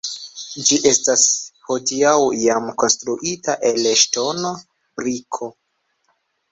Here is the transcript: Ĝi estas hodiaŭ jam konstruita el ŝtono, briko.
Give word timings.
Ĝi 0.69 0.77
estas 0.91 1.25
hodiaŭ 1.67 2.15
jam 2.47 2.73
konstruita 2.85 3.59
el 3.73 3.81
ŝtono, 4.07 4.57
briko. 5.03 5.55